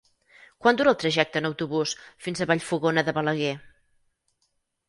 [0.65, 1.93] Quant dura el trajecte en autobús
[2.29, 3.55] fins a Vallfogona de Balaguer?